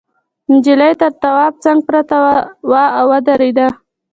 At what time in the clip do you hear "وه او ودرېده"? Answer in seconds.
2.71-3.67